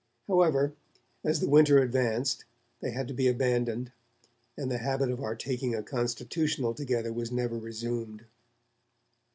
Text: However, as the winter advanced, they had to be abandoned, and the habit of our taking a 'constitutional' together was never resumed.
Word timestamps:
However, 0.27 0.73
as 1.23 1.41
the 1.41 1.47
winter 1.47 1.77
advanced, 1.77 2.43
they 2.79 2.89
had 2.89 3.07
to 3.09 3.13
be 3.13 3.27
abandoned, 3.27 3.91
and 4.57 4.71
the 4.71 4.79
habit 4.79 5.11
of 5.11 5.21
our 5.21 5.35
taking 5.35 5.75
a 5.75 5.83
'constitutional' 5.83 6.73
together 6.73 7.13
was 7.13 7.31
never 7.31 7.59
resumed. 7.59 8.25